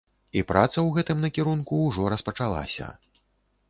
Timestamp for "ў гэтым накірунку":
0.73-1.73